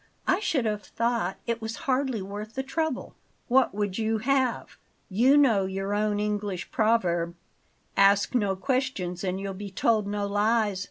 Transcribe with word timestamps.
"I 0.25 0.39
should 0.39 0.65
have 0.65 0.81
thought 0.83 1.37
it 1.45 1.61
was 1.61 1.75
hardly 1.85 2.23
worth 2.23 2.55
the 2.55 2.63
trouble." 2.63 3.13
"What 3.49 3.75
would 3.75 3.99
you 3.99 4.17
have? 4.17 4.77
You 5.09 5.37
know 5.37 5.65
your 5.65 5.93
own 5.93 6.19
English 6.19 6.71
proverb: 6.71 7.35
'Ask 7.95 8.33
no 8.33 8.55
questions 8.55 9.23
and 9.23 9.39
you'll 9.39 9.53
be 9.53 9.69
told 9.69 10.07
no 10.07 10.25
lies.' 10.25 10.79